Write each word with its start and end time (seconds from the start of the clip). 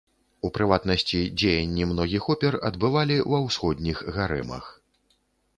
У 0.47 0.49
прыватнасці, 0.55 1.19
дзеянні 1.41 1.83
многіх 1.91 2.23
опер 2.35 2.57
адбывалі 2.71 3.21
ва 3.35 3.43
ўсходніх 3.47 3.97
гарэмах. 4.17 4.65